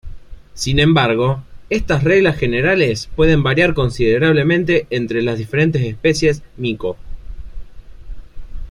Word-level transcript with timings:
Sin 0.55 0.79
embargo, 0.79 1.43
estas 1.69 2.03
reglas 2.03 2.35
generales 2.35 3.07
pueden 3.15 3.43
variar 3.43 3.75
considerablemente 3.75 4.87
entre 4.89 5.21
las 5.21 5.37
diferentes 5.37 5.83
especies 5.83 6.41
"Mico". 6.57 6.97